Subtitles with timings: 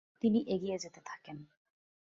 [0.21, 1.37] তিনি এগিয়ে যেতে থাকেন।